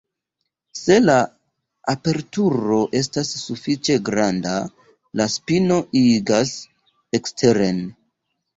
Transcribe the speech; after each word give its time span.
Se 0.77 0.95
la 1.01 1.17
aperturo 1.93 2.79
estas 3.01 3.29
sufiĉe 3.43 3.99
granda, 4.09 4.55
la 5.23 5.29
spino 5.37 5.79
igas 6.05 6.57
eksteren. 7.23 7.87